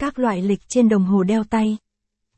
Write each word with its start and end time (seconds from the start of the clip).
Các 0.00 0.18
loại 0.18 0.42
lịch 0.42 0.60
trên 0.68 0.88
đồng 0.88 1.04
hồ 1.04 1.22
đeo 1.22 1.44
tay. 1.44 1.76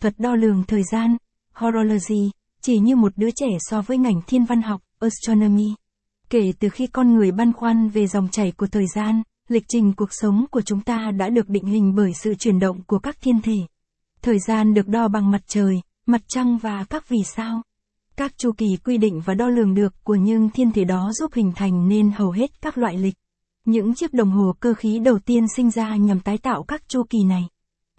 Thuật 0.00 0.14
đo 0.18 0.34
lường 0.34 0.64
thời 0.64 0.82
gian, 0.92 1.16
horology, 1.52 2.30
chỉ 2.60 2.78
như 2.78 2.96
một 2.96 3.12
đứa 3.16 3.30
trẻ 3.30 3.46
so 3.60 3.82
với 3.82 3.98
ngành 3.98 4.20
thiên 4.26 4.44
văn 4.44 4.62
học, 4.62 4.80
astronomy. 4.98 5.74
Kể 6.30 6.52
từ 6.58 6.68
khi 6.68 6.86
con 6.86 7.14
người 7.14 7.32
băn 7.32 7.52
khoăn 7.52 7.88
về 7.88 8.06
dòng 8.06 8.28
chảy 8.28 8.52
của 8.52 8.66
thời 8.66 8.84
gian, 8.94 9.22
lịch 9.48 9.64
trình 9.68 9.92
cuộc 9.96 10.08
sống 10.10 10.46
của 10.50 10.60
chúng 10.60 10.80
ta 10.80 11.10
đã 11.18 11.28
được 11.28 11.48
định 11.48 11.64
hình 11.64 11.94
bởi 11.94 12.12
sự 12.14 12.34
chuyển 12.34 12.58
động 12.58 12.82
của 12.86 12.98
các 12.98 13.16
thiên 13.20 13.42
thể. 13.42 13.56
Thời 14.22 14.38
gian 14.38 14.74
được 14.74 14.88
đo 14.88 15.08
bằng 15.08 15.30
mặt 15.30 15.42
trời, 15.46 15.80
mặt 16.06 16.20
trăng 16.28 16.58
và 16.58 16.84
các 16.90 17.08
vì 17.08 17.18
sao. 17.24 17.62
Các 18.16 18.38
chu 18.38 18.52
kỳ 18.52 18.76
quy 18.84 18.98
định 18.98 19.20
và 19.24 19.34
đo 19.34 19.48
lường 19.48 19.74
được 19.74 20.04
của 20.04 20.14
những 20.14 20.50
thiên 20.50 20.72
thể 20.72 20.84
đó 20.84 21.10
giúp 21.12 21.32
hình 21.34 21.52
thành 21.56 21.88
nên 21.88 22.10
hầu 22.10 22.30
hết 22.30 22.62
các 22.62 22.78
loại 22.78 22.98
lịch. 22.98 23.14
Những 23.64 23.94
chiếc 23.94 24.14
đồng 24.14 24.30
hồ 24.30 24.54
cơ 24.60 24.74
khí 24.74 24.98
đầu 24.98 25.18
tiên 25.18 25.46
sinh 25.56 25.70
ra 25.70 25.96
nhằm 25.96 26.20
tái 26.20 26.38
tạo 26.38 26.62
các 26.62 26.88
chu 26.88 27.02
kỳ 27.10 27.24
này. 27.24 27.48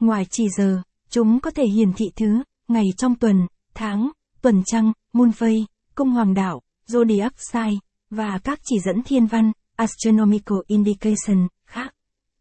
Ngoài 0.03 0.25
chỉ 0.29 0.49
giờ, 0.49 0.81
chúng 1.09 1.39
có 1.39 1.51
thể 1.51 1.65
hiển 1.65 1.93
thị 1.93 2.05
thứ, 2.15 2.43
ngày 2.67 2.85
trong 2.97 3.15
tuần, 3.15 3.47
tháng, 3.73 4.11
tuần 4.41 4.63
trăng, 4.65 4.91
moon 5.13 5.31
phase, 5.31 5.65
cung 5.95 6.09
hoàng 6.09 6.33
đạo, 6.33 6.61
zodiac 6.87 7.29
sign, 7.37 7.79
và 8.09 8.39
các 8.43 8.59
chỉ 8.63 8.79
dẫn 8.79 9.03
thiên 9.03 9.25
văn, 9.25 9.51
astronomical 9.75 10.57
indication, 10.67 11.47
khác. 11.65 11.93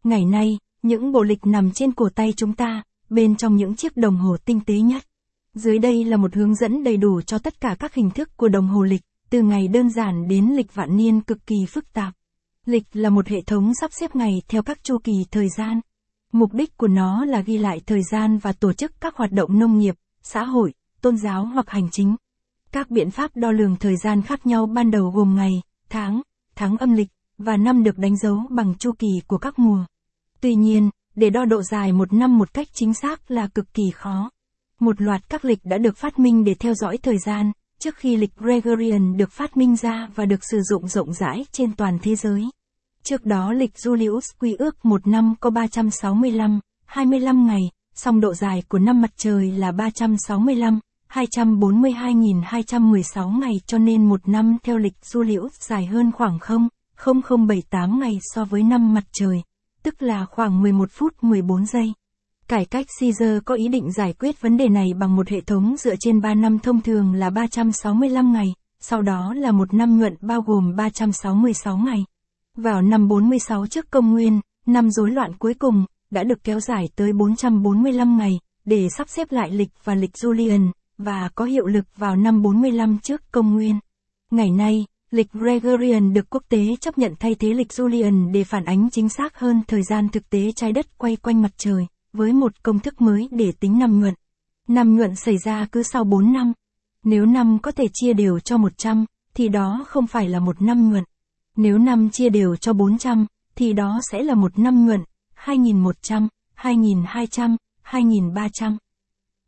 Ngày 0.03 0.25
nay, 0.25 0.57
những 0.81 1.11
bộ 1.11 1.23
lịch 1.23 1.45
nằm 1.45 1.71
trên 1.71 1.91
cổ 1.91 2.09
tay 2.15 2.33
chúng 2.37 2.53
ta, 2.53 2.83
bên 3.09 3.35
trong 3.35 3.55
những 3.55 3.75
chiếc 3.75 3.97
đồng 3.97 4.15
hồ 4.15 4.37
tinh 4.45 4.59
tế 4.65 4.79
nhất. 4.79 5.03
Dưới 5.53 5.79
đây 5.79 6.03
là 6.03 6.17
một 6.17 6.35
hướng 6.35 6.55
dẫn 6.55 6.83
đầy 6.83 6.97
đủ 6.97 7.21
cho 7.21 7.37
tất 7.37 7.61
cả 7.61 7.75
các 7.79 7.93
hình 7.93 8.09
thức 8.09 8.37
của 8.37 8.47
đồng 8.47 8.67
hồ 8.67 8.83
lịch, 8.83 9.01
từ 9.29 9.41
ngày 9.41 9.67
đơn 9.67 9.89
giản 9.89 10.27
đến 10.27 10.49
lịch 10.55 10.73
vạn 10.73 10.97
niên 10.97 11.21
cực 11.21 11.45
kỳ 11.45 11.65
phức 11.65 11.93
tạp. 11.93 12.13
Lịch 12.65 12.85
là 12.93 13.09
một 13.09 13.27
hệ 13.27 13.41
thống 13.41 13.71
sắp 13.81 13.91
xếp 13.99 14.15
ngày 14.15 14.41
theo 14.47 14.63
các 14.63 14.83
chu 14.83 14.97
kỳ 15.03 15.13
thời 15.31 15.47
gian. 15.57 15.81
Mục 16.33 16.53
đích 16.53 16.77
của 16.77 16.87
nó 16.87 17.25
là 17.25 17.41
ghi 17.41 17.57
lại 17.57 17.81
thời 17.85 18.01
gian 18.11 18.37
và 18.37 18.51
tổ 18.51 18.73
chức 18.73 18.91
các 19.01 19.15
hoạt 19.15 19.31
động 19.31 19.59
nông 19.59 19.77
nghiệp, 19.77 19.95
xã 20.23 20.43
hội, 20.43 20.73
tôn 21.01 21.17
giáo 21.17 21.45
hoặc 21.45 21.69
hành 21.69 21.89
chính. 21.91 22.15
Các 22.71 22.91
biện 22.91 23.11
pháp 23.11 23.31
đo 23.35 23.51
lường 23.51 23.75
thời 23.75 23.97
gian 23.97 24.21
khác 24.21 24.45
nhau 24.47 24.65
ban 24.65 24.91
đầu 24.91 25.09
gồm 25.09 25.35
ngày, 25.35 25.51
tháng, 25.89 26.21
tháng 26.55 26.77
âm 26.77 26.93
lịch, 26.93 27.07
và 27.37 27.57
năm 27.57 27.83
được 27.83 27.97
đánh 27.97 28.17
dấu 28.17 28.37
bằng 28.49 28.75
chu 28.75 28.91
kỳ 28.99 29.07
của 29.27 29.37
các 29.37 29.59
mùa. 29.59 29.85
Tuy 30.41 30.55
nhiên, 30.55 30.89
để 31.15 31.29
đo 31.29 31.45
độ 31.45 31.61
dài 31.61 31.91
một 31.91 32.13
năm 32.13 32.37
một 32.37 32.53
cách 32.53 32.67
chính 32.73 32.93
xác 32.93 33.31
là 33.31 33.47
cực 33.47 33.73
kỳ 33.73 33.83
khó. 33.93 34.29
Một 34.79 35.01
loạt 35.01 35.29
các 35.29 35.45
lịch 35.45 35.59
đã 35.63 35.77
được 35.77 35.97
phát 35.97 36.19
minh 36.19 36.43
để 36.43 36.53
theo 36.53 36.73
dõi 36.73 36.97
thời 36.97 37.17
gian, 37.17 37.51
trước 37.79 37.95
khi 37.95 38.15
lịch 38.15 38.35
Gregorian 38.35 39.17
được 39.17 39.31
phát 39.31 39.57
minh 39.57 39.75
ra 39.75 40.09
và 40.15 40.25
được 40.25 40.39
sử 40.51 40.61
dụng 40.61 40.87
rộng 40.87 41.13
rãi 41.13 41.45
trên 41.51 41.75
toàn 41.75 41.97
thế 42.01 42.15
giới. 42.15 42.49
Trước 43.05 43.25
đó 43.25 43.53
lịch 43.53 43.73
Julius 43.73 44.33
quy 44.39 44.53
ước 44.53 44.85
một 44.85 45.07
năm 45.07 45.33
có 45.39 45.49
365, 45.49 46.59
25 46.85 47.47
ngày, 47.47 47.61
song 47.95 48.21
độ 48.21 48.33
dài 48.33 48.63
của 48.69 48.79
năm 48.79 49.01
mặt 49.01 49.11
trời 49.17 49.51
là 49.51 49.71
365, 49.71 50.79
242.216 51.09 53.39
ngày 53.39 53.53
cho 53.67 53.77
nên 53.77 54.05
một 54.05 54.27
năm 54.27 54.57
theo 54.63 54.77
lịch 54.77 54.93
Julius 55.01 55.49
dài 55.51 55.85
hơn 55.85 56.11
khoảng 56.11 56.39
0, 56.39 56.67
0078 57.05 57.99
ngày 57.99 58.19
so 58.21 58.45
với 58.45 58.63
năm 58.63 58.93
mặt 58.93 59.03
trời, 59.11 59.41
tức 59.83 60.01
là 60.01 60.25
khoảng 60.25 60.61
11 60.61 60.91
phút 60.91 61.13
14 61.21 61.65
giây. 61.65 61.93
Cải 62.47 62.65
cách 62.65 62.85
Caesar 62.99 63.37
có 63.45 63.55
ý 63.55 63.67
định 63.67 63.91
giải 63.91 64.13
quyết 64.13 64.41
vấn 64.41 64.57
đề 64.57 64.69
này 64.69 64.93
bằng 64.99 65.15
một 65.15 65.29
hệ 65.29 65.41
thống 65.41 65.75
dựa 65.77 65.95
trên 65.99 66.21
3 66.21 66.33
năm 66.33 66.59
thông 66.59 66.81
thường 66.81 67.13
là 67.13 67.29
365 67.29 68.33
ngày, 68.33 68.53
sau 68.79 69.01
đó 69.01 69.33
là 69.33 69.51
một 69.51 69.73
năm 69.73 69.99
nhuận 69.99 70.15
bao 70.21 70.41
gồm 70.41 70.75
366 70.75 71.77
ngày. 71.77 72.05
Vào 72.57 72.81
năm 72.81 73.07
46 73.07 73.67
trước 73.67 73.91
công 73.91 74.11
nguyên, 74.11 74.41
năm 74.65 74.91
rối 74.91 75.11
loạn 75.11 75.31
cuối 75.39 75.53
cùng, 75.53 75.85
đã 76.11 76.23
được 76.23 76.43
kéo 76.43 76.59
dài 76.59 76.89
tới 76.95 77.13
445 77.13 78.17
ngày, 78.17 78.39
để 78.65 78.87
sắp 78.97 79.09
xếp 79.09 79.31
lại 79.31 79.51
lịch 79.51 79.69
và 79.83 79.95
lịch 79.95 80.11
Julian, 80.11 80.71
và 80.97 81.29
có 81.35 81.45
hiệu 81.45 81.65
lực 81.65 81.85
vào 81.97 82.15
năm 82.15 82.41
45 82.41 82.97
trước 82.99 83.21
công 83.31 83.53
nguyên. 83.53 83.79
Ngày 84.31 84.51
nay, 84.51 84.85
lịch 85.11 85.31
Gregorian 85.31 86.13
được 86.13 86.29
quốc 86.29 86.43
tế 86.49 86.75
chấp 86.81 86.97
nhận 86.97 87.13
thay 87.19 87.35
thế 87.35 87.53
lịch 87.53 87.67
Julian 87.67 88.31
để 88.31 88.43
phản 88.43 88.65
ánh 88.65 88.89
chính 88.91 89.09
xác 89.09 89.39
hơn 89.39 89.61
thời 89.67 89.83
gian 89.83 90.09
thực 90.09 90.29
tế 90.29 90.51
trái 90.55 90.71
đất 90.71 90.97
quay 90.97 91.15
quanh 91.15 91.41
mặt 91.41 91.51
trời, 91.57 91.87
với 92.13 92.33
một 92.33 92.63
công 92.63 92.79
thức 92.79 93.01
mới 93.01 93.29
để 93.31 93.51
tính 93.59 93.79
năm 93.79 93.99
nhuận. 93.99 94.13
Năm 94.67 94.95
nhuận 94.95 95.15
xảy 95.15 95.37
ra 95.37 95.67
cứ 95.71 95.83
sau 95.83 96.03
4 96.03 96.33
năm. 96.33 96.53
Nếu 97.03 97.25
năm 97.25 97.57
có 97.61 97.71
thể 97.71 97.85
chia 97.93 98.13
đều 98.13 98.39
cho 98.39 98.57
100, 98.57 99.05
thì 99.33 99.47
đó 99.47 99.85
không 99.87 100.07
phải 100.07 100.29
là 100.29 100.39
một 100.39 100.61
năm 100.61 100.91
nhuận. 100.91 101.03
Nếu 101.57 101.77
năm 101.77 102.09
chia 102.09 102.29
đều 102.29 102.55
cho 102.55 102.73
400, 102.73 103.25
thì 103.55 103.73
đó 103.73 103.99
sẽ 104.11 104.23
là 104.23 104.33
một 104.33 104.59
năm 104.59 104.85
nhuận, 104.85 105.03
2100, 105.33 106.27
2200, 106.53 107.55
2300. 107.81 108.77